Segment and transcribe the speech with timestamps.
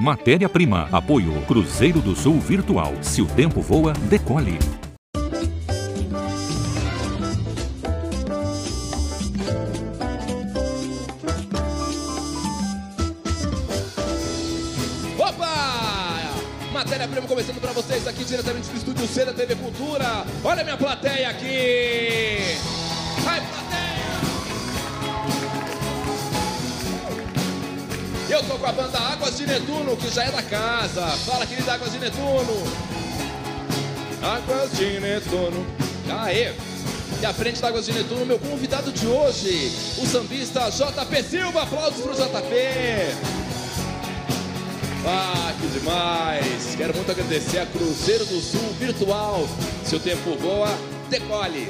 [0.00, 0.88] Matéria-prima.
[0.90, 2.94] Apoio Cruzeiro do Sul Virtual.
[3.02, 4.58] Se o tempo voa, decole.
[16.72, 20.24] Matéria-prima começando pra vocês aqui diretamente do estúdio C da TV Cultura.
[20.42, 22.69] Olha a minha plateia aqui!
[28.40, 31.06] Eu tô com a banda Águas de Netuno, que já é da casa.
[31.26, 32.64] Fala, querida Águas de Netuno!
[34.22, 35.66] Águas de Netuno.
[36.08, 36.54] Aê!
[37.20, 41.64] E à frente da Águas de Netuno, meu convidado de hoje, o sambista JP Silva.
[41.64, 42.54] Aplausos pro JP!
[45.06, 46.74] Ah, que demais!
[46.78, 49.46] Quero muito agradecer a Cruzeiro do Sul Virtual.
[49.84, 50.70] Se o tempo voa,
[51.10, 51.68] decole.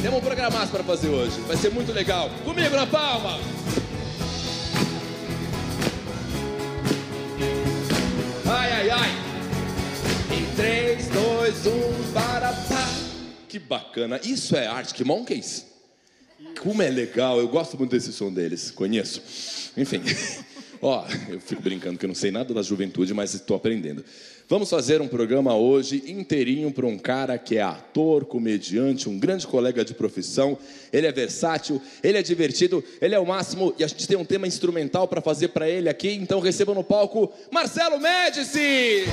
[0.00, 1.40] Temos um programaço para fazer hoje.
[1.48, 2.30] Vai ser muito legal.
[2.44, 3.63] Comigo na palma!
[8.96, 9.10] Ai!
[10.36, 12.88] Em 3, 2, 1, para, pá!
[13.48, 14.20] Que bacana!
[14.22, 15.66] Isso é Arctic Monkeys?
[16.62, 17.40] Como é legal!
[17.40, 18.70] Eu gosto muito desse som deles.
[18.70, 19.20] Conheço.
[19.76, 20.00] Enfim.
[20.80, 24.04] Ó, eu fico brincando que eu não sei nada da juventude, mas estou aprendendo.
[24.46, 29.46] Vamos fazer um programa hoje inteirinho para um cara que é ator, comediante, um grande
[29.46, 30.58] colega de profissão.
[30.92, 34.24] Ele é versátil, ele é divertido, ele é o máximo e a gente tem um
[34.24, 36.12] tema instrumental para fazer para ele aqui.
[36.12, 39.04] Então recebam no palco Marcelo Médici!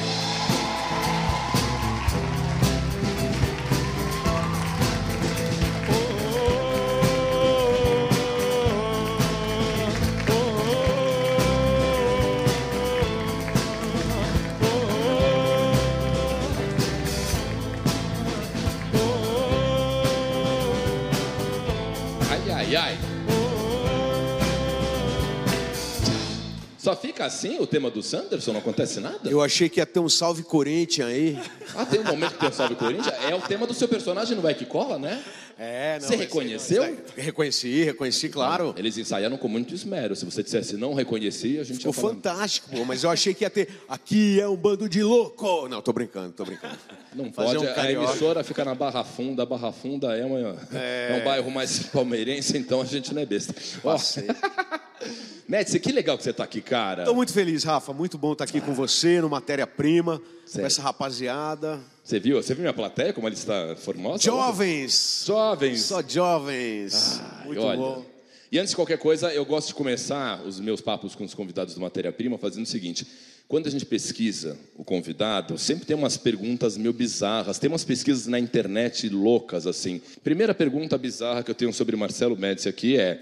[27.22, 28.54] Fica assim o tema do Sanderson?
[28.54, 29.30] Não acontece nada?
[29.30, 31.40] Eu achei que ia ter um salve Corinthians aí.
[31.76, 33.14] Ah, tem um momento que tem o Salve Corinthians?
[33.30, 35.24] É o tema do seu personagem no Vai Que Cola, né?
[35.58, 36.98] É, Você reconheceu?
[37.16, 38.74] Reconheci, reconheci, claro.
[38.76, 40.16] Eles ensaiaram com muito esmero.
[40.16, 42.14] Se você dissesse não reconheci, a gente Ficou ia falar...
[42.16, 43.70] fantástico, pô, mas eu achei que ia ter.
[43.88, 45.68] Aqui é um bando de louco.
[45.70, 46.78] Não, tô brincando, tô brincando.
[47.14, 49.44] Não Fazer pode, um a emissora fica na Barra Funda.
[49.44, 51.20] A Barra Funda é, uma, é...
[51.22, 53.54] um bairro mais palmeirense, então a gente não é besta.
[53.84, 54.26] Passei.
[55.48, 57.04] Médici, que legal que você tá aqui, cara.
[57.04, 57.94] Tô muito feliz, Rafa.
[57.94, 60.22] Muito bom estar aqui com você no Matéria-Prima,
[60.52, 61.80] com essa rapaziada.
[62.04, 62.42] Você viu?
[62.42, 64.24] Você viu minha plateia, como ela está formosa?
[64.24, 65.24] Jovens!
[65.26, 65.82] Jovens.
[65.82, 67.22] Só jovens.
[67.46, 68.06] muito Olha, bom.
[68.52, 71.74] E antes de qualquer coisa, eu gosto de começar os meus papos com os convidados
[71.74, 73.08] do Matéria Prima fazendo o seguinte:
[73.48, 78.28] quando a gente pesquisa o convidado, sempre tem umas perguntas meio bizarras, tem umas pesquisas
[78.28, 80.02] na internet loucas assim.
[80.24, 83.22] Primeira pergunta bizarra que eu tenho sobre Marcelo Médici aqui é: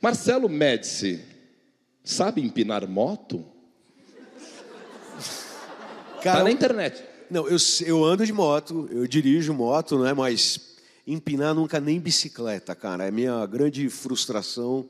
[0.00, 1.20] Marcelo Médici
[2.04, 3.44] sabe empinar moto?
[6.22, 7.02] Cara, tá na internet.
[7.30, 7.56] Não, eu,
[7.86, 10.14] eu ando de moto, eu dirijo moto, não é?
[10.14, 10.76] Mas
[11.06, 13.04] empinar nunca nem bicicleta, cara.
[13.06, 14.86] É minha grande frustração.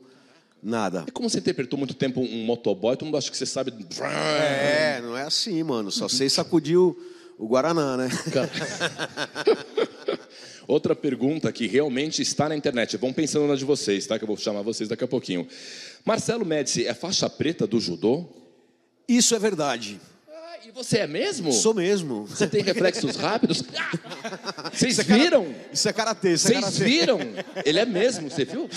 [0.61, 1.05] Nada.
[1.07, 3.71] E como você interpretou muito tempo um motoboy, todo mundo acha que você sabe.
[4.01, 5.91] É, não é assim, mano.
[5.91, 6.97] Só sei sacudir o,
[7.37, 8.09] o Guaraná, né?
[10.67, 12.97] Outra pergunta que realmente está na internet.
[12.97, 14.17] Vão pensando na de vocês, tá?
[14.17, 15.47] Que eu vou chamar vocês daqui a pouquinho.
[16.03, 18.25] Marcelo Médici é faixa preta do judô?
[19.07, 19.99] Isso é verdade.
[20.27, 21.51] Ah, e você é mesmo?
[21.51, 22.25] Sou mesmo.
[22.25, 23.63] Você tem reflexos rápidos?
[23.77, 24.69] Ah!
[24.73, 25.55] Vocês Isso é cara- viram?
[25.71, 26.83] Isso é karatê, isso é Vocês karatê.
[26.83, 27.19] viram?
[27.63, 28.67] Ele é mesmo, você viu?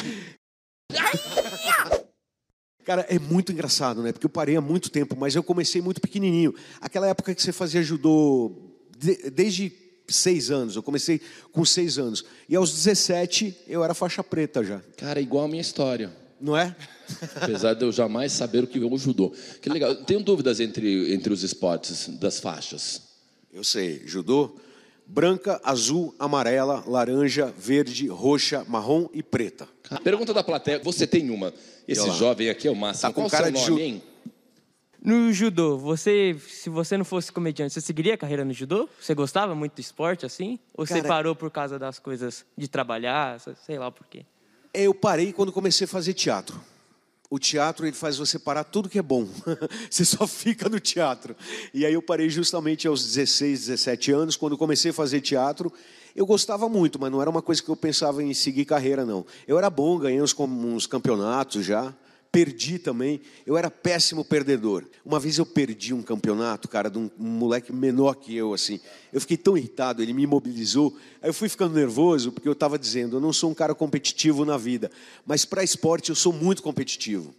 [2.85, 4.13] Cara, é muito engraçado, né?
[4.13, 6.55] Porque eu parei há muito tempo, mas eu comecei muito pequenininho.
[6.81, 8.53] Aquela época que você fazia judô
[8.97, 9.71] de- desde
[10.09, 10.75] seis anos.
[10.77, 11.21] Eu comecei
[11.53, 12.25] com seis anos.
[12.49, 14.81] E aos 17 eu era faixa preta já.
[14.97, 16.13] Cara, igual a minha história.
[16.41, 16.75] Não é?
[17.37, 19.33] Apesar de eu jamais saber o que é o judô.
[19.61, 19.95] Que legal.
[19.97, 23.03] Tenho dúvidas entre, entre os esportes das faixas.
[23.53, 24.03] Eu sei.
[24.07, 24.55] Judô,
[25.05, 29.67] branca, azul, amarela, laranja, verde, roxa, marrom e preta.
[30.05, 30.79] Pergunta da plateia.
[30.85, 31.53] Você tem uma.
[31.89, 33.03] Esse jovem aqui é o máximo.
[33.09, 34.03] Tá com Qual cara seu de nome, ju- hein?
[35.09, 38.87] No judô, você, se você não fosse comediante, você seguiria a carreira no judô?
[39.01, 40.59] Você gostava muito do esporte assim?
[40.75, 44.27] Ou você Cara- parou por causa das coisas de trabalhar, sei lá por quê?
[44.75, 46.61] Eu parei quando comecei a fazer teatro.
[47.31, 49.27] O teatro ele faz você parar tudo que é bom.
[49.91, 51.35] você só fica no teatro.
[51.73, 55.73] E aí eu parei justamente aos 16, 17 anos, quando comecei a fazer teatro.
[56.15, 59.25] Eu gostava muito, mas não era uma coisa que eu pensava em seguir carreira, não.
[59.47, 61.95] Eu era bom, ganhei uns, uns campeonatos já.
[62.31, 63.21] Perdi também.
[63.47, 64.85] Eu era péssimo perdedor.
[65.05, 68.81] Uma vez eu perdi um campeonato, cara, de um, um moleque menor que eu, assim.
[69.13, 70.97] Eu fiquei tão irritado, ele me imobilizou.
[71.23, 74.45] Aí eu fui ficando nervoso, porque eu estava dizendo, eu não sou um cara competitivo
[74.45, 74.91] na vida.
[75.27, 77.35] Mas para esporte eu sou muito competitivo.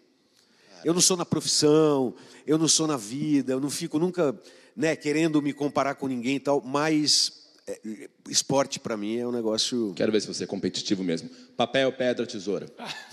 [0.83, 2.13] Eu não sou na profissão,
[2.47, 4.37] eu não sou na vida, eu não fico nunca
[4.75, 9.31] né, querendo me comparar com ninguém e tal, mas é, esporte para mim é um
[9.31, 9.93] negócio.
[9.95, 11.29] Quero ver se você é competitivo mesmo.
[11.55, 12.67] Papel, pedra, tesoura.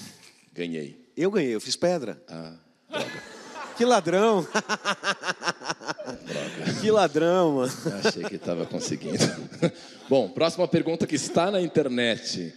[0.55, 1.06] Ganhei.
[1.17, 2.23] Eu ganhei, eu fiz pedra.
[2.29, 2.55] Ah,
[2.91, 3.23] droga.
[3.77, 4.47] Que ladrão!
[6.81, 7.73] que ladrão, mano.
[8.05, 9.19] Achei que estava conseguindo.
[10.09, 12.55] Bom, próxima pergunta que está na internet.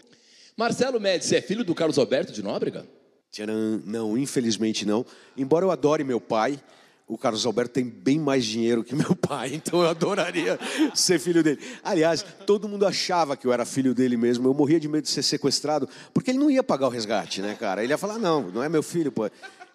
[0.58, 2.86] Marcelo Médici é filho do Carlos Alberto de Nóbrega?
[3.32, 5.06] Tcharam, não, infelizmente não.
[5.38, 6.60] Embora eu adore meu pai,
[7.10, 10.60] o Carlos Alberto tem bem mais dinheiro que meu pai, então eu adoraria
[10.94, 11.60] ser filho dele.
[11.84, 14.48] Aliás, todo mundo achava que eu era filho dele mesmo.
[14.48, 17.58] Eu morria de medo de ser sequestrado, porque ele não ia pagar o resgate, né,
[17.60, 17.84] cara?
[17.84, 19.28] Ele ia falar: não, não é meu filho, pô.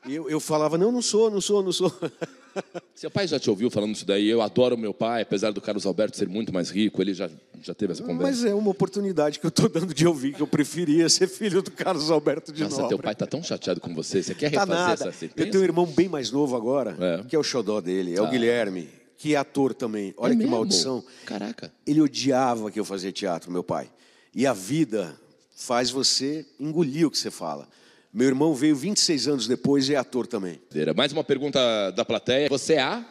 [0.07, 1.93] Eu, eu falava: não, não sou, não sou, não sou.
[2.95, 4.29] Seu pai já te ouviu falando isso daí?
[4.29, 7.29] Eu adoro meu pai, apesar do Carlos Alberto ser muito mais rico, ele já,
[7.61, 8.23] já teve essa conversa.
[8.31, 11.61] Mas é uma oportunidade que eu estou dando de ouvir que eu preferia ser filho
[11.63, 12.89] do Carlos Alberto de Nossa, Nobre.
[12.91, 14.93] teu pai está tão chateado com você, você quer Tá refazer nada.
[14.93, 15.51] essa Eu sentença?
[15.51, 17.25] tenho um irmão bem mais novo agora, É.
[17.29, 18.31] que é o xodó dele, é o Tá.
[18.31, 20.15] Guilherme, que é ator também.
[20.17, 20.53] Olha É que mesmo?
[20.53, 21.03] maldição.
[21.27, 21.73] Caraca.
[21.85, 23.91] Ele odiava que eu fazia teatro, meu pai.
[24.33, 25.17] E a vida
[25.57, 27.67] faz você engolir o que você fala.
[28.15, 30.61] Meu irmão veio 26 anos depois e é ator também.
[30.95, 32.49] Mais uma pergunta da plateia.
[32.49, 33.05] Você é a?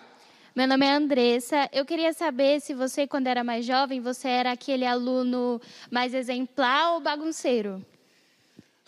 [0.55, 1.69] Meu nome é Andressa.
[1.73, 5.59] Eu queria saber se você, quando era mais jovem, você era aquele aluno
[5.91, 7.85] mais exemplar ou bagunceiro?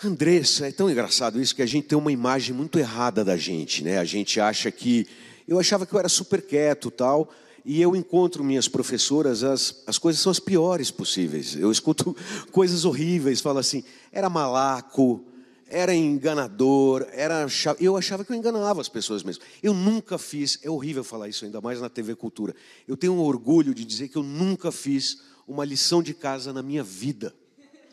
[0.01, 3.83] Andressa, é tão engraçado isso que a gente tem uma imagem muito errada da gente,
[3.83, 3.97] né?
[3.97, 5.05] A gente acha que.
[5.45, 7.29] Eu achava que eu era super quieto tal.
[7.65, 11.57] E eu encontro minhas professoras, as, as coisas são as piores possíveis.
[11.57, 12.15] Eu escuto
[12.53, 13.83] coisas horríveis, falo assim,
[14.13, 15.25] era malaco,
[15.67, 17.47] era enganador, era
[17.79, 19.43] eu achava que eu enganava as pessoas mesmo.
[19.63, 22.55] Eu nunca fiz, é horrível falar isso ainda mais na TV Cultura.
[22.87, 26.61] Eu tenho um orgulho de dizer que eu nunca fiz uma lição de casa na
[26.61, 27.33] minha vida.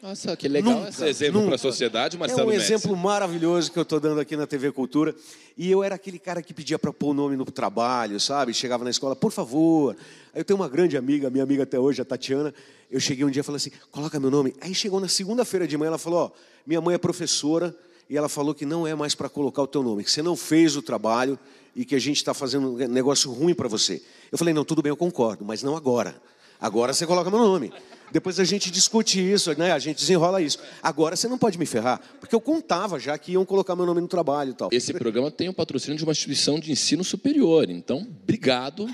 [0.03, 2.73] Nossa, que legal Nunca, esse exemplo para a sociedade, É Marcelo um Médici.
[2.73, 5.15] exemplo maravilhoso que eu estou dando aqui na TV Cultura.
[5.57, 8.53] E eu era aquele cara que pedia para pôr o nome no trabalho, sabe?
[8.53, 9.97] Chegava na escola, por favor.
[10.35, 12.53] Aí eu tenho uma grande amiga, minha amiga até hoje, a Tatiana.
[12.91, 14.53] Eu cheguei um dia e falei assim: coloca meu nome.
[14.61, 16.31] Aí chegou na segunda-feira de manhã, ela falou: ó,
[16.67, 17.73] minha mãe é professora
[18.11, 20.35] e ela falou que não é mais para colocar o teu nome, que você não
[20.35, 21.39] fez o trabalho
[21.77, 24.03] e que a gente está fazendo um negócio ruim para você.
[24.33, 26.21] Eu falei: não, tudo bem, eu concordo, mas não agora.
[26.61, 27.73] Agora você coloca meu nome.
[28.13, 29.73] Depois a gente discute isso, né?
[29.73, 30.59] A gente desenrola isso.
[30.83, 34.01] Agora você não pode me ferrar, porque eu contava já que iam colocar meu nome
[34.01, 34.69] no trabalho e tal.
[34.71, 37.71] Esse programa tem o patrocínio de uma instituição de ensino superior.
[37.71, 38.87] Então, obrigado.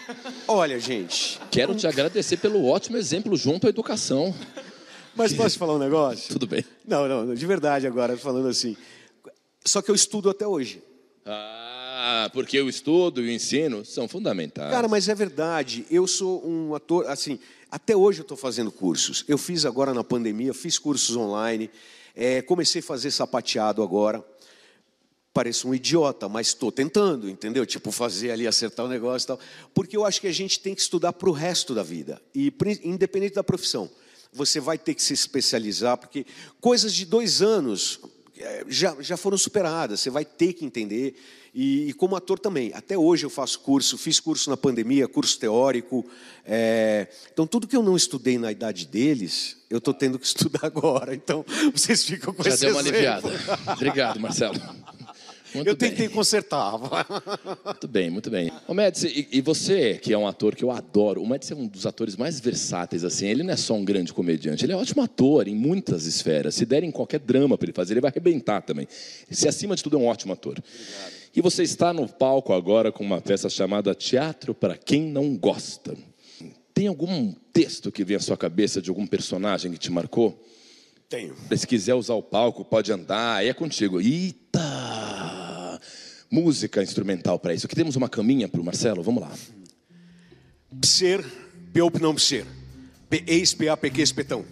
[0.47, 4.35] Olha, gente, Quero te agradecer pelo ótimo exemplo junto à educação.
[5.15, 6.33] mas posso te falar um negócio?
[6.33, 6.65] Tudo bem.
[6.87, 8.77] Não, não, de verdade agora, falando assim.
[9.65, 10.83] Só que eu estudo até hoje.
[11.27, 14.71] Ah, porque o estudo e o ensino são fundamentais.
[14.71, 15.85] Cara, mas é verdade.
[15.91, 17.39] Eu sou um ator, assim,
[17.71, 19.25] até hoje eu estou fazendo cursos.
[19.29, 21.71] Eu fiz agora na pandemia, fiz cursos online,
[22.15, 24.25] é, comecei a fazer sapateado agora.
[25.33, 27.65] Pareço um idiota, mas estou tentando, entendeu?
[27.67, 29.41] Tipo, fazer ali, acertar o negócio e tal.
[29.75, 32.21] Porque eu acho que a gente tem que estudar para o resto da vida.
[32.35, 33.89] E independente da profissão.
[34.33, 36.27] Você vai ter que se especializar, porque
[36.61, 38.01] coisas de dois anos
[38.69, 40.01] já, já foram superadas.
[40.01, 41.15] Você vai ter que entender.
[41.55, 42.73] E, e como ator também.
[42.75, 46.05] Até hoje eu faço curso, fiz curso na pandemia, curso teórico.
[46.45, 50.61] é, Então, tudo que eu não estudei na idade deles, eu estou tendo que estudar
[50.65, 51.15] agora.
[51.15, 52.97] Então, vocês ficam com Já esse deu uma exemplo.
[52.97, 53.73] aliviada.
[53.73, 54.59] Obrigado, Marcelo.
[55.55, 55.91] Muito Eu bem.
[55.91, 56.75] tentei consertar.
[57.65, 58.53] Muito bem, muito bem.
[58.67, 61.57] Ô, Médici, e, e você, que é um ator que eu adoro, o Médici é
[61.57, 63.27] um dos atores mais versáteis, assim.
[63.27, 66.55] Ele não é só um grande comediante, ele é um ótimo ator em muitas esferas.
[66.55, 68.87] Se derem qualquer drama para ele fazer, ele vai arrebentar também.
[69.31, 70.63] Se acima de tudo é um ótimo ator.
[71.35, 75.97] E você está no palco agora com uma peça chamada Teatro para Quem Não Gosta.
[76.75, 80.41] Tem algum texto que vem à sua cabeça de algum personagem que te marcou?
[81.09, 81.35] Tenho.
[81.57, 84.01] Se quiser usar o palco, pode andar, aí é contigo.
[84.01, 84.78] Eita!
[86.31, 87.67] Música instrumental para isso.
[87.67, 89.33] Aqui temos uma caminha para o Marcelo, vamos lá.
[90.81, 91.25] Pser,
[91.73, 92.45] peup não pser.
[93.09, 94.45] Pe eis pea peque espetão.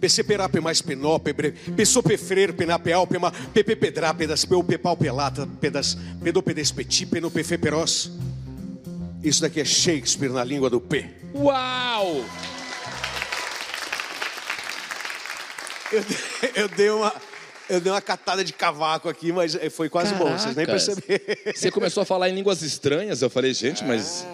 [0.00, 4.62] PC perá pe mais penó, pebre, pessoa pefrer, pená peal, pema, pepe pedrá, pedas, peu
[4.62, 8.10] pepau pelata, pedas, pedo pedespeti, peno pefe peroz.
[9.22, 11.08] Isso daqui é Shakespeare na língua do P.
[11.34, 12.22] Uau!
[15.90, 16.04] Eu,
[16.64, 17.12] eu dei uma.
[17.68, 21.24] Eu dei uma catada de cavaco aqui, mas eh, foi quase bom, vocês nem perceberam.
[21.54, 23.22] Você começou a falar em línguas estranhas.
[23.22, 24.26] Eu falei, gente, mas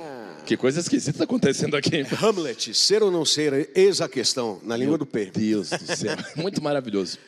[0.45, 2.05] que coisa esquisita está acontecendo aqui.
[2.21, 5.27] Hamlet, ser ou não ser, eis a questão, na língua do P.
[5.27, 7.19] Deus do céu, muito maravilhoso.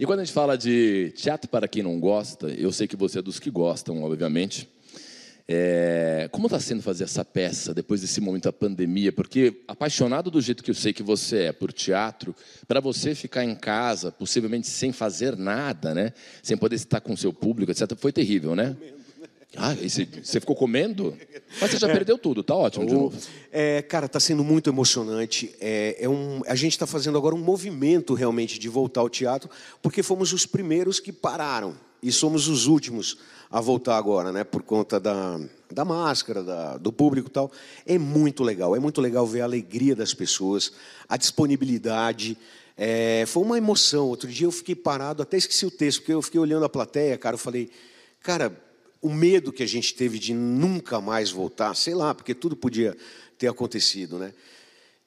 [0.00, 3.20] E quando a gente fala de teatro para quem não gosta, eu sei que você
[3.20, 4.68] é dos que gostam, obviamente.
[5.54, 9.12] É, como está sendo fazer essa peça depois desse momento da pandemia?
[9.12, 12.34] Porque apaixonado do jeito que eu sei que você é por teatro,
[12.66, 16.14] para você ficar em casa, possivelmente sem fazer nada, né?
[16.42, 18.74] Sem poder estar com o seu público, etc., foi terrível, né?
[19.54, 21.14] Ah, você, ficou comendo?
[21.60, 23.18] Mas você já perdeu tudo, tá ótimo de novo.
[23.52, 25.54] É, cara, está sendo muito emocionante.
[25.60, 29.50] É, é um, a gente está fazendo agora um movimento realmente de voltar ao teatro,
[29.82, 33.18] porque fomos os primeiros que pararam e somos os últimos
[33.50, 34.42] a voltar agora, né?
[34.44, 35.38] Por conta da,
[35.70, 37.52] da máscara, da, do público e tal.
[37.86, 40.72] É muito legal, é muito legal ver a alegria das pessoas,
[41.08, 42.36] a disponibilidade.
[42.76, 44.08] É, foi uma emoção.
[44.08, 47.16] Outro dia eu fiquei parado, até esqueci o texto, porque eu fiquei olhando a plateia,
[47.18, 47.70] cara, eu falei,
[48.20, 48.58] cara,
[49.02, 52.96] o medo que a gente teve de nunca mais voltar, sei lá, porque tudo podia
[53.36, 54.32] ter acontecido, né?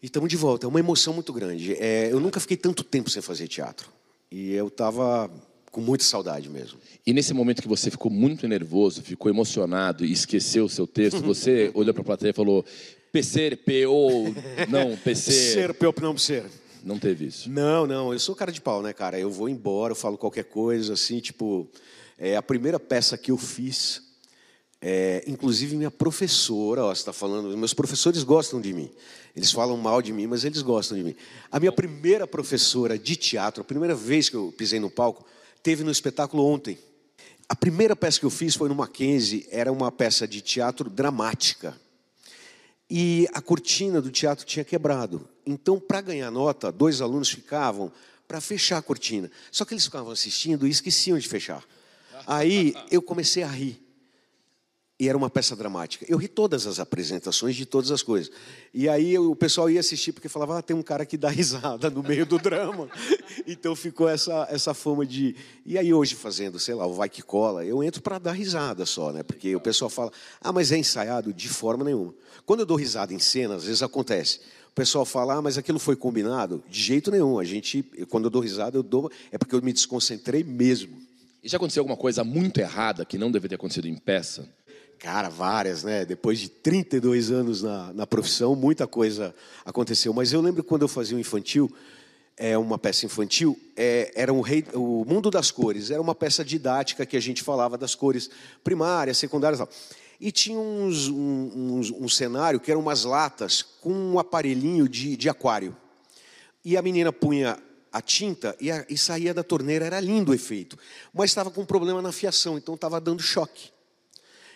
[0.04, 1.74] E estamos de volta, é uma emoção muito grande.
[1.80, 3.90] É, eu nunca fiquei tanto tempo sem fazer teatro.
[4.30, 5.32] E eu estava
[5.76, 6.80] com muita saudade mesmo.
[7.06, 11.22] E nesse momento que você ficou muito nervoso, ficou emocionado e esqueceu o seu texto,
[11.22, 12.64] você olhou para a plateia e falou:
[13.12, 14.34] PC, ou
[14.70, 15.32] não, PC.
[15.52, 16.46] Ser, P ou não ser.
[16.82, 17.50] Não teve isso.
[17.50, 19.20] Não, não, eu sou cara de pau, né, cara?
[19.20, 21.70] Eu vou embora, eu falo qualquer coisa, assim, tipo.
[22.18, 24.02] É, a primeira peça que eu fiz,
[24.82, 28.90] é, inclusive minha professora, ó, você está falando, meus professores gostam de mim.
[29.36, 31.16] Eles falam mal de mim, mas eles gostam de mim.
[31.52, 35.26] A minha primeira professora de teatro, a primeira vez que eu pisei no palco,
[35.66, 36.78] teve no espetáculo ontem.
[37.50, 41.76] A primeira peça que eu fiz foi no Mackenzie, era uma peça de teatro dramática.
[42.88, 45.28] E a cortina do teatro tinha quebrado.
[45.44, 47.92] Então, para ganhar nota, dois alunos ficavam
[48.28, 49.32] para fechar a cortina.
[49.52, 51.64] Só que eles ficavam assistindo e esqueciam de fechar.
[52.28, 53.84] Aí eu comecei a rir.
[54.98, 56.06] E era uma peça dramática.
[56.08, 58.32] Eu ri todas as apresentações de todas as coisas.
[58.74, 61.90] E aí o pessoal ia assistir porque falava, ah, tem um cara que dá risada
[61.90, 62.88] no meio do drama.
[63.46, 65.36] então ficou essa, essa fama de.
[65.66, 68.86] E aí hoje fazendo, sei lá, o Vai Que Cola, eu entro para dar risada
[68.86, 69.22] só, né?
[69.22, 71.34] Porque o pessoal fala, ah, mas é ensaiado?
[71.34, 72.14] De forma nenhuma.
[72.46, 74.40] Quando eu dou risada em cena, às vezes acontece.
[74.70, 76.64] O pessoal fala, ah, mas aquilo foi combinado?
[76.70, 77.38] De jeito nenhum.
[77.38, 79.12] A gente, quando eu dou risada, eu dou.
[79.30, 81.04] É porque eu me desconcentrei mesmo.
[81.44, 84.50] E já aconteceu alguma coisa muito errada que não deveria ter acontecido em peça?
[85.06, 86.04] Cara, várias, né?
[86.04, 90.12] Depois de 32 anos na, na profissão, muita coisa aconteceu.
[90.12, 91.72] Mas eu lembro quando eu fazia o infantil,
[92.36, 96.44] é uma peça infantil, é, era um rei, o Mundo das Cores, era uma peça
[96.44, 98.32] didática que a gente falava das cores
[98.64, 99.74] primárias, secundárias e tal.
[100.20, 105.16] E tinha uns, um, um, um cenário que eram umas latas com um aparelhinho de,
[105.16, 105.78] de aquário.
[106.64, 107.60] E a menina punha
[107.94, 110.80] a tinta e, a, e saía da torneira, era lindo o efeito.
[111.14, 113.75] Mas estava com um problema na fiação, então estava dando choque.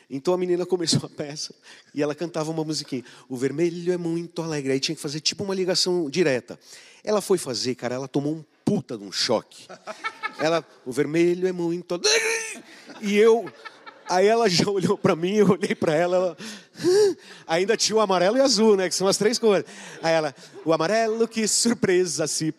[0.10, 1.54] Então a menina começou a peça
[1.94, 3.04] e ela cantava uma musiquinha.
[3.28, 4.72] O vermelho é muito alegre.
[4.72, 6.60] Aí tinha que fazer tipo uma ligação direta.
[7.04, 9.68] Ela foi fazer, cara, ela tomou um puta de um choque.
[10.40, 12.64] Ela, o vermelho é muito alegre.
[13.02, 13.52] E eu,
[14.10, 16.38] Aí ela já olhou para mim, eu olhei para ela, ela...
[17.46, 18.90] ainda tinha o amarelo e azul, né?
[18.90, 19.66] Que são as três cores.
[20.02, 20.36] Aí ela,
[20.66, 22.52] o amarelo, que surpresa, assim.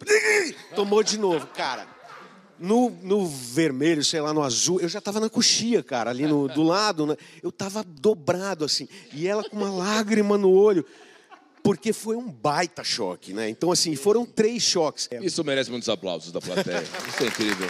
[0.76, 1.88] Tomou de novo, cara.
[2.61, 6.47] No, no vermelho, sei lá, no azul, eu já estava na coxia, cara, ali no,
[6.47, 7.17] do lado, né?
[7.43, 10.85] eu estava dobrado assim, e ela com uma lágrima no olho,
[11.62, 13.49] porque foi um baita choque, né?
[13.49, 15.09] Então, assim, foram três choques.
[15.23, 16.83] Isso merece muitos aplausos da plateia.
[17.09, 17.69] Isso é incrível.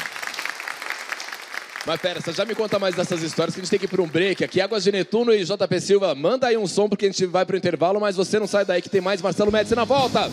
[1.87, 3.89] Mas pera, você já me conta mais dessas histórias que a gente tem que ir
[3.89, 4.61] para um break aqui.
[4.61, 7.55] Águas de Netuno e JP Silva, manda aí um som porque a gente vai para
[7.55, 10.31] o intervalo, mas você não sai daí que tem mais Marcelo Médici na volta.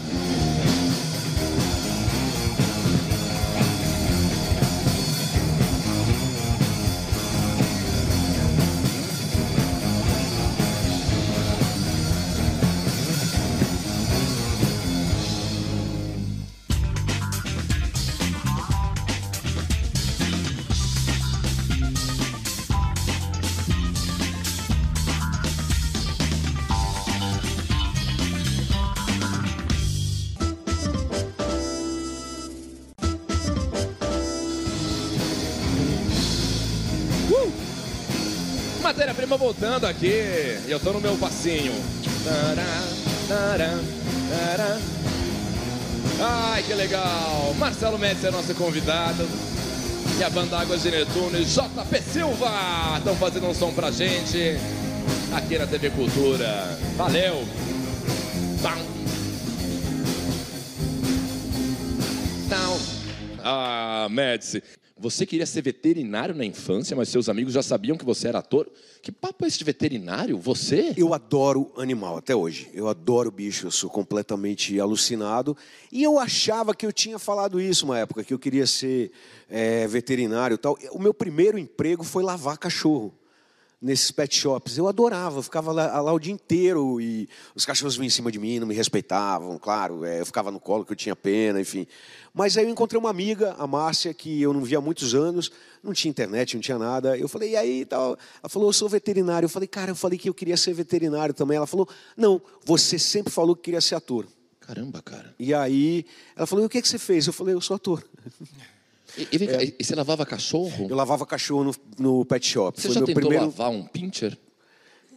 [38.88, 40.08] Matéria-prima voltando aqui.
[40.66, 41.74] E eu tô no meu passinho.
[46.22, 47.54] Ai, que legal.
[47.58, 49.28] Marcelo Médici é nosso convidado.
[50.18, 52.50] E a banda Águas de Netuno e JP Silva
[52.98, 54.58] estão fazendo um som pra gente
[55.36, 56.80] aqui na TV Cultura.
[56.96, 57.46] Valeu.
[63.44, 64.64] Ah, Médici.
[65.00, 68.70] Você queria ser veterinário na infância, mas seus amigos já sabiam que você era ator?
[69.02, 70.38] Que papo é esse de veterinário?
[70.40, 70.94] Você?
[70.98, 72.70] Eu adoro animal até hoje.
[72.74, 75.56] Eu adoro bicho, eu sou completamente alucinado.
[75.92, 79.12] E eu achava que eu tinha falado isso uma época, que eu queria ser
[79.50, 80.78] é, veterinário e tal.
[80.92, 83.14] O meu primeiro emprego foi lavar cachorro.
[83.82, 84.78] Nesses pet shops.
[84.78, 88.32] Eu adorava, eu ficava lá, lá o dia inteiro e os cachorros vinham em cima
[88.32, 91.62] de mim, não me respeitavam, claro, é, eu ficava no colo que eu tinha pena,
[91.62, 91.86] enfim.
[92.34, 95.52] Mas aí eu encontrei uma amiga, a Márcia, que eu não via há muitos anos,
[95.84, 97.18] não tinha internet, não tinha nada.
[97.18, 98.18] Eu falei, e aí tal?
[98.42, 99.46] Ela falou, eu sou veterinário.
[99.46, 101.58] Eu falei, cara, eu falei que eu queria ser veterinário também.
[101.58, 104.28] Ela falou, não, você sempre falou que queria ser ator.
[104.60, 105.34] Caramba, cara.
[105.40, 106.06] E aí
[106.36, 107.26] ela falou, e o que, que você fez?
[107.26, 108.04] Eu falei, eu sou ator.
[109.18, 110.88] E, e vem cá, e você lavava cachorro?
[110.90, 112.80] Eu lavava cachorro no, no pet shop.
[112.80, 113.46] Você Foi já meu tentou primeiro.
[113.46, 114.38] lavar um pincher?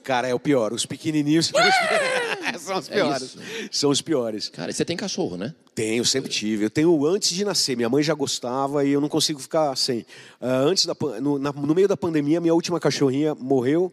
[0.02, 0.72] Cara, é o pior.
[0.72, 2.62] Os pequenininhos são os piores.
[2.62, 3.22] são os É piores.
[3.22, 3.38] isso.
[3.70, 4.48] são os piores.
[4.48, 5.54] Cara, e você tem cachorro, né?
[5.74, 6.64] Tenho, sempre tive.
[6.64, 7.76] Eu tenho antes de nascer.
[7.76, 10.06] Minha mãe já gostava e eu não consigo ficar sem.
[10.40, 13.92] Ah, antes da, no, na- no meio da pandemia, minha última cachorrinha morreu.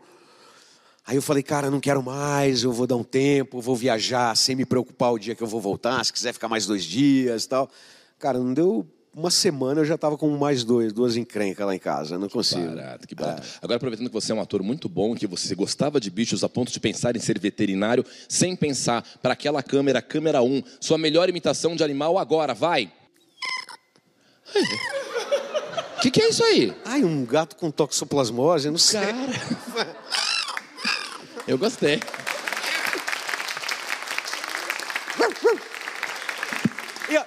[1.05, 4.55] Aí eu falei, cara, não quero mais, eu vou dar um tempo, vou viajar sem
[4.55, 7.49] me preocupar o dia que eu vou voltar, se quiser ficar mais dois dias e
[7.49, 7.69] tal.
[8.19, 8.85] Cara, não deu
[9.17, 12.67] uma semana, eu já estava com mais dois, duas encrencas lá em casa, não consigo.
[12.67, 13.41] Barato, que barato.
[13.59, 16.49] Agora, aproveitando que você é um ator muito bom, que você gostava de bichos a
[16.49, 21.27] ponto de pensar em ser veterinário, sem pensar para aquela câmera, câmera 1, sua melhor
[21.29, 22.91] imitação de animal agora, vai!
[25.97, 26.71] O que, que é isso aí?
[26.85, 29.01] Ai, um gato com toxoplasmose, não sei.
[29.01, 29.95] Cara.
[31.47, 31.99] Eu gostei.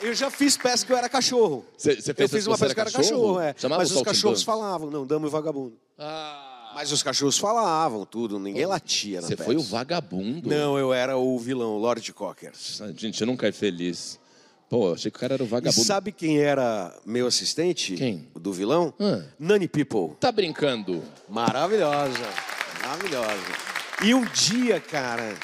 [0.01, 1.65] Eu, eu já fiz peça que eu era cachorro.
[1.77, 3.41] Você fez eu fiz uma peça que eu era cachorro, cachorro?
[3.41, 3.55] é.
[3.57, 5.75] Chamava Mas o os cachorros falavam, não, dama e vagabundo.
[5.99, 10.49] Ah, Mas os cachorros falavam tudo, ninguém latia na você foi o vagabundo.
[10.49, 12.53] Não, eu era o vilão, Lord Cocker.
[12.97, 14.19] Gente, eu nunca é feliz.
[14.69, 15.85] Pô, achei que o cara era o E vagabundo.
[15.85, 17.95] sabe quem era meu assistente?
[17.97, 18.29] Quem?
[18.37, 18.95] Do vilão?
[19.01, 19.27] Hã?
[19.37, 20.15] Nani People.
[20.21, 21.03] Tá brincando?
[21.29, 22.21] Maravilhosa,
[22.81, 23.43] maravilhosa.
[24.05, 25.35] E um dia, cara,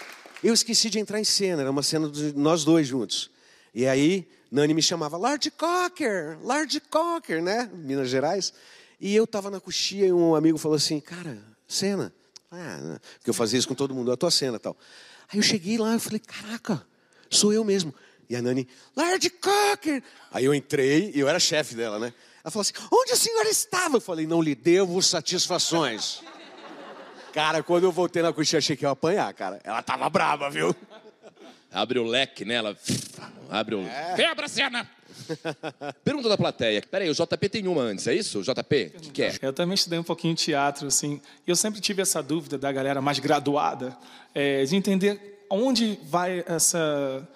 [0.44, 3.28] eu esqueci de entrar em cena, era uma cena de nós dois juntos.
[3.76, 7.70] E aí, Nani me chamava, Lord Cocker, Lord Cocker, né?
[7.74, 8.54] Minas Gerais.
[8.98, 12.10] E eu tava na coxia e um amigo falou assim, cara, cena.
[12.50, 14.74] Ah, porque eu fazia isso com todo mundo, a tua cena tal.
[15.30, 16.86] Aí eu cheguei lá e falei, caraca,
[17.28, 17.94] sou eu mesmo.
[18.30, 18.66] E a Nani,
[18.96, 20.02] Lord Cocker.
[20.32, 22.14] Aí eu entrei e eu era chefe dela, né?
[22.42, 23.98] Ela falou assim, onde a senhora estava?
[23.98, 26.22] Eu falei, não lhe devo satisfações.
[27.34, 29.60] Cara, quando eu voltei na coxinha, achei que ia apanhar, cara.
[29.62, 30.74] Ela tava brava, viu?
[31.76, 32.74] Abre o leque nela.
[33.50, 33.84] Abre o.
[34.16, 34.90] Quebra a cena!
[36.02, 36.82] Pergunta da plateia.
[36.90, 38.38] Peraí, o JP tem uma antes, é isso?
[38.38, 38.92] O JP?
[38.96, 39.34] O que, que é?
[39.42, 41.20] Eu também estudei um pouquinho teatro, assim.
[41.46, 43.94] E eu sempre tive essa dúvida da galera mais graduada,
[44.34, 47.28] é, de entender onde vai essa.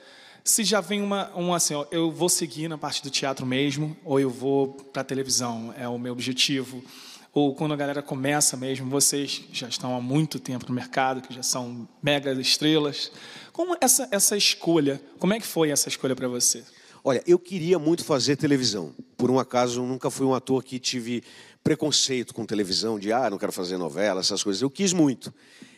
[0.43, 3.95] Se já vem uma, um assim, ó, eu vou seguir na parte do teatro mesmo,
[4.03, 6.83] ou eu vou para televisão, é o meu objetivo.
[7.33, 11.33] Ou quando a galera começa mesmo, vocês já estão há muito tempo no mercado, que
[11.33, 13.13] já são mega estrelas.
[13.53, 16.65] Como essa, essa escolha, como é que foi essa escolha para você?
[17.05, 18.93] Olha, eu queria muito fazer televisão.
[19.17, 21.23] Por um acaso, nunca fui um ator que tive
[21.63, 24.61] preconceito com televisão, de ah, não quero fazer novela, essas coisas.
[24.61, 25.33] Eu quis muito.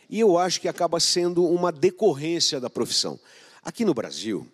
[0.09, 3.19] E eu acho que acaba sendo uma decorrência da profissão.
[3.63, 4.47] Aqui no Brasil,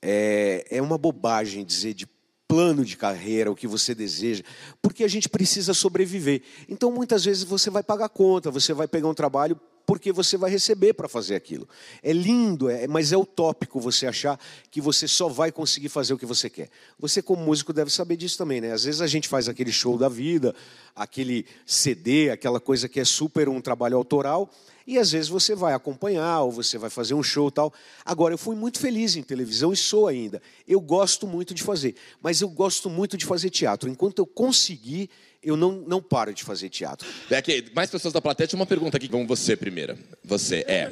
[0.00, 2.06] é, é uma bobagem dizer de
[2.54, 4.44] plano de carreira, o que você deseja,
[4.80, 6.40] porque a gente precisa sobreviver.
[6.68, 10.52] Então, muitas vezes, você vai pagar conta, você vai pegar um trabalho porque você vai
[10.52, 11.68] receber para fazer aquilo.
[12.00, 14.38] É lindo, é, mas é utópico você achar
[14.70, 16.70] que você só vai conseguir fazer o que você quer.
[16.96, 18.70] Você, como músico, deve saber disso também, né?
[18.70, 20.54] Às vezes a gente faz aquele show da vida,
[20.94, 24.48] aquele CD, aquela coisa que é super um trabalho autoral,
[24.86, 27.72] e às vezes você vai acompanhar, ou você vai fazer um show tal.
[28.04, 30.42] Agora, eu fui muito feliz em televisão e sou ainda.
[30.68, 33.88] Eu gosto muito de fazer, mas eu gosto muito de fazer teatro.
[33.88, 35.08] Enquanto eu conseguir,
[35.42, 37.08] eu não, não paro de fazer teatro.
[37.30, 38.46] É que mais pessoas da plateia.
[38.46, 39.08] Tinha uma pergunta aqui.
[39.08, 39.98] Vamos você primeiro.
[40.22, 40.90] Você, é.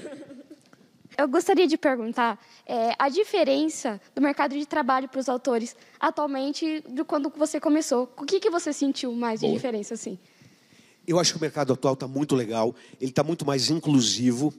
[1.17, 6.83] Eu gostaria de perguntar é, a diferença do mercado de trabalho para os autores atualmente
[6.89, 8.11] de quando você começou.
[8.17, 9.57] O que, que você sentiu mais de Boa.
[9.57, 10.19] diferença assim?
[11.07, 14.55] Eu acho que o mercado atual está muito legal, ele está muito mais inclusivo,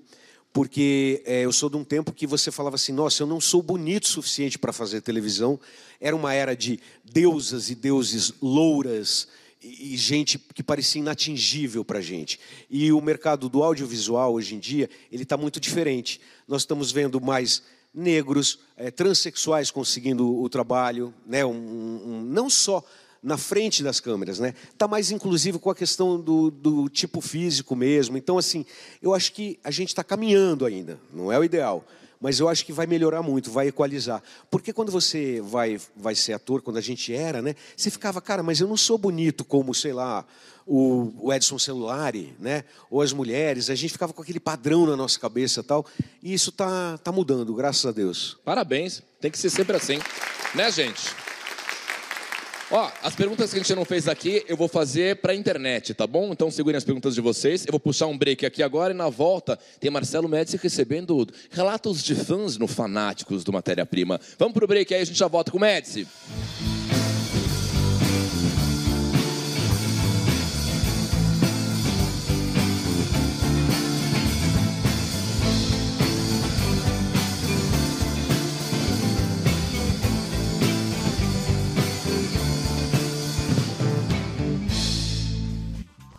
[0.51, 3.61] porque é, eu sou de um tempo que você falava assim: nossa, eu não sou
[3.61, 5.59] bonito o suficiente para fazer televisão.
[5.99, 9.27] Era uma era de deusas e deuses louras
[9.61, 12.39] e, e gente que parecia inatingível para a gente.
[12.69, 16.21] E o mercado do audiovisual, hoje em dia, ele está muito diferente.
[16.47, 21.45] Nós estamos vendo mais negros, é, transexuais conseguindo o trabalho, né?
[21.45, 22.83] um, um, não só
[23.23, 24.53] na frente das câmeras, né?
[24.77, 28.17] Tá mais inclusive com a questão do, do tipo físico mesmo.
[28.17, 28.65] Então, assim,
[29.01, 30.99] eu acho que a gente está caminhando ainda.
[31.13, 31.85] Não é o ideal,
[32.19, 34.21] mas eu acho que vai melhorar muito, vai equalizar.
[34.51, 37.55] Porque quando você vai vai ser ator, quando a gente era, né?
[37.77, 40.25] Você ficava, cara, mas eu não sou bonito como, sei lá,
[40.65, 42.65] o, o Edson Celulari, né?
[42.91, 43.69] Ou as mulheres.
[43.69, 45.85] A gente ficava com aquele padrão na nossa cabeça, tal.
[46.21, 48.37] E isso tá tá mudando, graças a Deus.
[48.43, 49.01] Parabéns.
[49.21, 49.97] Tem que ser sempre assim.
[50.53, 51.22] Né, gente?
[52.75, 56.07] Ó, as perguntas que a gente não fez aqui, eu vou fazer pra internet, tá
[56.07, 56.31] bom?
[56.31, 57.67] Então segurem as perguntas de vocês.
[57.67, 62.03] Eu vou puxar um break aqui agora e na volta tem Marcelo Médici recebendo relatos
[62.03, 64.19] de fãs no Fanáticos do Matéria Prima.
[64.39, 66.07] Vamos pro break aí, a gente já volta com o Médici.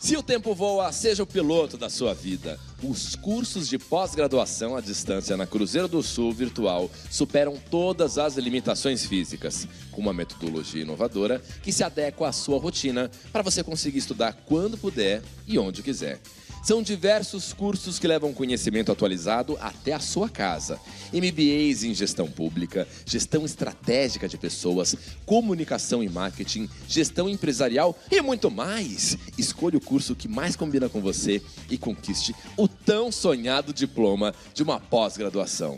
[0.05, 2.61] Se o tempo voa, seja o piloto da sua vida.
[2.83, 9.07] Os cursos de pós-graduação à distância na Cruzeiro do Sul Virtual superam todas as limitações
[9.07, 14.35] físicas, com uma metodologia inovadora que se adequa à sua rotina para você conseguir estudar
[14.45, 16.21] quando puder e onde quiser.
[16.65, 20.81] São diversos cursos que levam conhecimento atualizado até a sua casa.
[21.13, 24.97] MBAs em gestão pública, gestão estratégica de pessoas,
[25.27, 29.19] comunicação e marketing, gestão empresarial e muito mais.
[29.37, 34.63] Escolha o curso que mais combina com você e conquiste o tão sonhado diploma de
[34.63, 35.77] uma pós-graduação.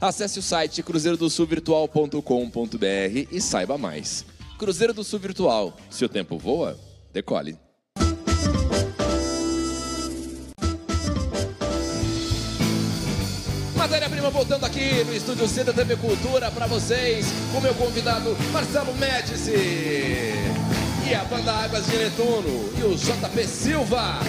[0.00, 4.24] Acesse o site cruzeirodosulvirtual.com.br e saiba mais.
[4.58, 5.76] Cruzeiro do Sul Virtual.
[5.88, 6.76] Se o tempo voa,
[7.12, 7.65] decole.
[14.76, 19.54] Aqui no estúdio C da TV Cultura para vocês, com meu convidado Marcelo Médici.
[21.08, 24.20] E a banda Águas de Netuno e o JP Silva.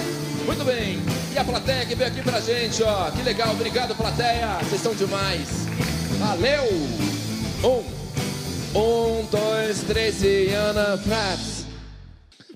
[0.45, 0.99] Muito bem.
[1.33, 3.11] E a plateia que veio aqui pra gente, ó.
[3.11, 4.57] Que legal, obrigado, plateia.
[4.59, 5.49] Vocês são demais.
[6.17, 6.63] Valeu!
[7.65, 11.65] Um, um, dois, três e Ana Prats.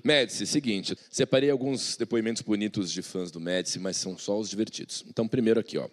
[0.02, 5.04] Médici, seguinte, separei alguns depoimentos bonitos de fãs do Médici, mas são só os divertidos.
[5.06, 5.86] Então, primeiro aqui, ó.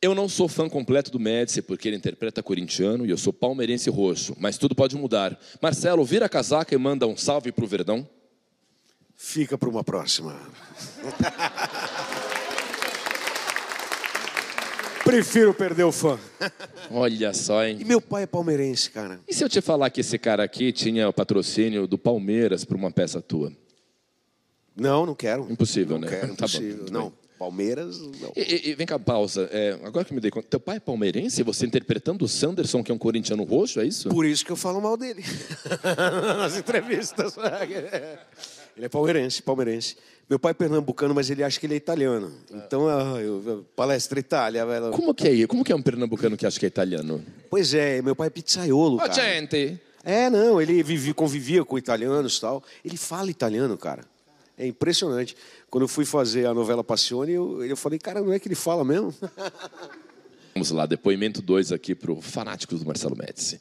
[0.00, 3.90] Eu não sou fã completo do Médici porque ele interpreta corintiano e eu sou palmeirense
[3.90, 5.36] roxo, mas tudo pode mudar.
[5.60, 8.08] Marcelo, vira a casaca e manda um salve pro Verdão.
[9.16, 10.40] Fica para uma próxima.
[15.02, 16.16] Prefiro perder o fã.
[16.90, 17.78] Olha só, hein?
[17.80, 19.18] E meu pai é palmeirense, cara.
[19.26, 22.76] E se eu te falar que esse cara aqui tinha o patrocínio do Palmeiras para
[22.76, 23.52] uma peça tua?
[24.76, 25.50] Não, não quero.
[25.50, 26.20] Impossível, não né?
[26.20, 26.84] Quero, Tá bom, impossível.
[26.84, 27.12] tudo não, bem.
[27.38, 28.32] Palmeiras, não.
[28.36, 29.48] E, e- vem cá, pausa.
[29.52, 31.42] É, agora que me dei conta, teu pai é palmeirense?
[31.44, 34.08] Você interpretando o Sanderson, que é um corintiano roxo, é isso?
[34.08, 35.24] Por isso que eu falo mal dele.
[36.38, 37.34] Nas entrevistas.
[38.76, 39.96] Ele é palmeirense, palmeirense.
[40.30, 42.32] Meu pai é pernambucano, mas ele acha que ele é italiano.
[42.52, 44.60] Então, ah, eu, eu- palestra Itália.
[44.60, 45.46] ela- Como que é?
[45.48, 47.24] Como que é um pernambucano que acha que é italiano?
[47.50, 49.12] Pois é, meu pai é pizzaiolo, cara.
[49.12, 49.80] gente!
[50.04, 52.62] É, não, ele vivi, convivia com italianos e tal.
[52.84, 54.04] Ele fala italiano, cara.
[54.56, 55.36] É impressionante.
[55.70, 58.54] Quando eu fui fazer a novela Passione, eu, eu falei, cara, não é que ele
[58.54, 59.14] fala mesmo?
[60.54, 63.60] Vamos lá, depoimento 2 aqui para o Fanáticos do Marcelo Médici.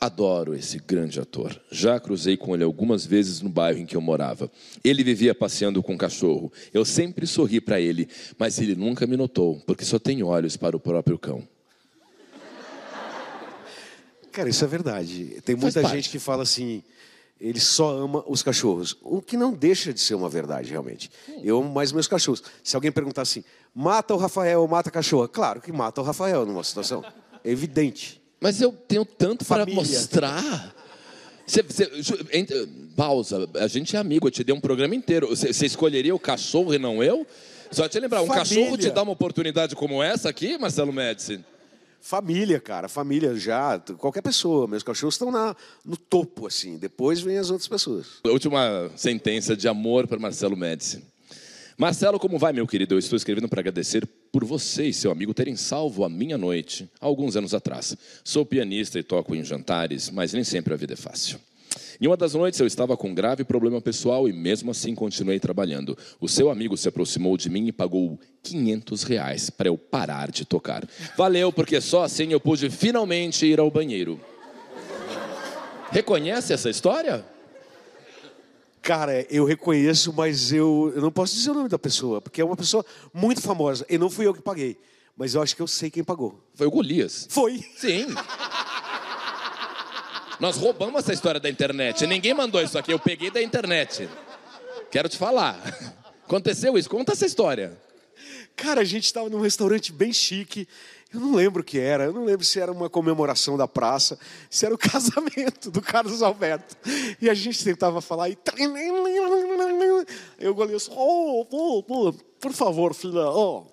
[0.00, 1.60] Adoro esse grande ator.
[1.72, 4.48] Já cruzei com ele algumas vezes no bairro em que eu morava.
[4.84, 6.52] Ele vivia passeando com um cachorro.
[6.72, 10.76] Eu sempre sorri para ele, mas ele nunca me notou, porque só tem olhos para
[10.76, 11.46] o próprio cão.
[14.30, 15.42] Cara, isso é verdade.
[15.44, 16.84] Tem muita gente que fala assim,
[17.40, 18.96] ele só ama os cachorros.
[19.02, 21.10] O que não deixa de ser uma verdade, realmente.
[21.42, 22.42] Eu amo mais meus cachorros.
[22.64, 25.28] Se alguém perguntar assim, mata o Rafael ou mata a cachorra?
[25.28, 27.04] Claro que mata o Rafael numa situação.
[27.44, 28.20] É evidente.
[28.40, 29.80] Mas eu tenho tanto para Família.
[29.82, 30.74] mostrar.
[31.46, 35.28] Você, você- pausa, a gente é amigo, eu te dei um programa inteiro.
[35.28, 37.26] Você, você escolheria o cachorro e não eu?
[37.70, 38.44] Só te lembrar, um Família.
[38.48, 41.40] cachorro te dá uma oportunidade como essa aqui, Marcelo Médici?
[42.00, 44.66] Família, cara, família já, qualquer pessoa.
[44.66, 46.78] Meus cachorros estão na, no topo, assim.
[46.78, 48.20] Depois vem as outras pessoas.
[48.24, 51.02] Última sentença de amor para Marcelo Médici.
[51.76, 52.94] Marcelo, como vai, meu querido?
[52.94, 56.90] Eu estou escrevendo para agradecer por você e seu amigo terem salvo a minha noite
[57.00, 57.96] há alguns anos atrás.
[58.24, 61.38] Sou pianista e toco em jantares, mas nem sempre a vida é fácil.
[62.00, 65.40] Em uma das noites eu estava com um grave problema pessoal e mesmo assim continuei
[65.40, 65.98] trabalhando.
[66.20, 70.44] O seu amigo se aproximou de mim e pagou 500 reais para eu parar de
[70.44, 70.86] tocar.
[71.16, 74.20] Valeu, porque só assim eu pude finalmente ir ao banheiro.
[75.90, 77.24] Reconhece essa história?
[78.80, 82.44] Cara, eu reconheço, mas eu, eu não posso dizer o nome da pessoa, porque é
[82.44, 83.84] uma pessoa muito famosa.
[83.88, 84.78] E não fui eu que paguei.
[85.16, 86.40] Mas eu acho que eu sei quem pagou.
[86.54, 87.26] Foi o Golias.
[87.28, 87.58] Foi.
[87.76, 88.06] Sim.
[90.40, 92.06] Nós roubamos essa história da internet.
[92.06, 94.08] Ninguém mandou isso aqui, eu peguei da internet.
[94.90, 95.60] Quero te falar.
[96.24, 96.88] Aconteceu isso?
[96.88, 97.76] Conta essa história.
[98.54, 100.68] Cara, a gente estava num restaurante bem chique.
[101.12, 102.04] Eu não lembro o que era.
[102.04, 106.22] Eu não lembro se era uma comemoração da praça, se era o casamento do Carlos
[106.22, 106.76] Alberto.
[107.20, 108.38] E a gente tentava falar e.
[110.38, 113.66] Eu goleiro oh, oh, oh, por favor, filha, oh.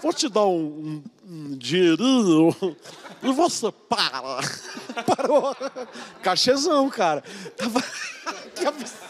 [0.00, 2.54] vou te dar um, um, um dinheirinho
[3.22, 4.40] e você para.
[6.22, 7.22] Cachezão, cara.
[7.56, 7.82] Tava...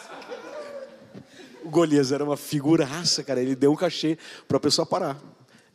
[1.62, 3.40] O Golias era uma figuraça, cara.
[3.40, 5.20] Ele deu um cachê pra pessoa parar.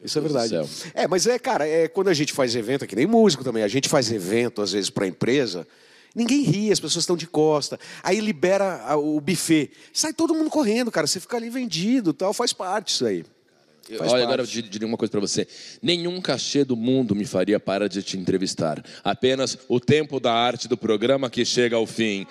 [0.04, 0.56] Isso é verdade.
[0.94, 3.64] É, mas é, cara, é quando a gente faz evento, é que nem músico também,
[3.64, 5.66] a gente faz evento, às vezes, pra empresa,
[6.14, 7.80] ninguém ri, as pessoas estão de costa.
[8.04, 9.72] Aí libera o buffet.
[9.94, 11.08] Sai todo mundo correndo, cara.
[11.08, 13.26] Você fica ali vendido tal, faz parte isso aí.
[13.88, 14.24] Faz Olha, parte.
[14.24, 15.48] agora eu di- diria uma coisa pra você.
[15.82, 18.84] Nenhum cachê do mundo me faria parar de te entrevistar.
[19.04, 22.26] Apenas o tempo da arte do programa que chega ao fim.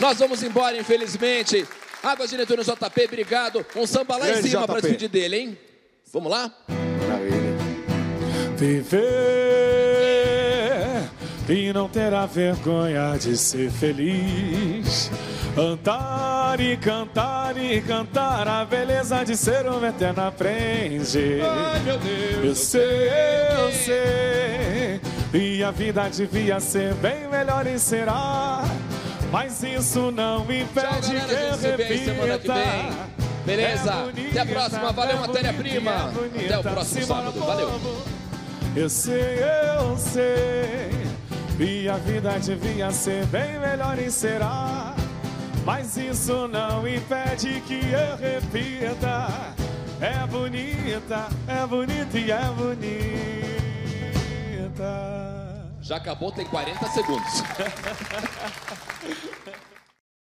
[0.00, 1.66] nós vamos embora, infelizmente.
[2.02, 3.64] Águas de Netuno JP, obrigado.
[3.76, 4.82] Um samba lá em Grande cima pra JP.
[4.88, 5.56] despedir dele, hein?
[6.12, 6.52] Vamos lá?
[7.08, 7.52] Maravilha.
[9.82, 11.08] Viver
[11.48, 15.10] e não ter a vergonha de ser feliz.
[15.56, 21.40] Andar e cantar e cantar, a beleza de ser uma eterna aprende.
[21.84, 22.44] meu Deus.
[22.44, 23.08] Eu sei,
[23.58, 25.00] eu sei.
[25.38, 28.62] E a vida devia ser bem melhor e será.
[29.30, 31.58] Mas isso não me Tchau, impede galera.
[31.58, 31.76] que eu
[32.26, 32.52] repita.
[33.44, 33.92] Beleza?
[33.92, 34.92] É bonita, Até a próxima.
[34.92, 35.90] Valeu, é matéria-prima.
[35.90, 36.44] é.
[36.46, 37.40] Até o próximo sábado.
[37.40, 37.80] Valeu.
[38.74, 39.38] Eu sei,
[39.78, 40.92] eu sei.
[41.60, 44.94] E a vida devia ser bem melhor e será.
[45.64, 49.28] Mas isso não impede que eu repita.
[50.00, 52.82] É bonita, é bonita e é bonita.
[55.80, 57.42] Já acabou, tem 40 segundos.